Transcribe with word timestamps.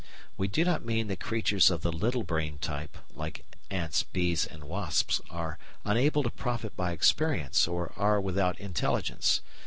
We 0.35 0.47
do 0.47 0.65
not 0.65 0.83
mean 0.83 1.09
that 1.09 1.19
creatures 1.19 1.69
of 1.69 1.83
the 1.83 1.91
little 1.91 2.23
brain 2.23 2.57
type, 2.57 2.97
like 3.13 3.45
ants, 3.69 4.01
bees, 4.01 4.47
and 4.47 4.63
wasps, 4.63 5.21
are 5.29 5.59
unable 5.85 6.23
to 6.23 6.31
profit 6.31 6.75
by 6.75 6.91
experience 6.91 7.67
or 7.67 7.93
are 7.95 8.19
without 8.19 8.59
intelligence. 8.59 9.41